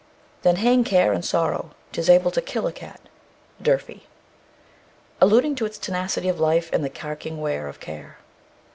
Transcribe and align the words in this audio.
_"Then 0.41 0.55
hang 0.55 0.83
care 0.83 1.13
and 1.13 1.23
sorrow, 1.23 1.75
'Tis 1.91 2.09
able 2.09 2.31
to 2.31 2.41
kill 2.41 2.65
a 2.65 2.71
cat." 2.73 2.99
D'URFEY. 3.61 4.07
Alluding 5.21 5.53
to 5.57 5.65
its 5.67 5.77
tenacity 5.77 6.27
of 6.27 6.39
life 6.39 6.71
and 6.73 6.83
the 6.83 6.89
carking 6.89 7.39
wear 7.39 7.67
of 7.67 7.79
care. 7.79 8.17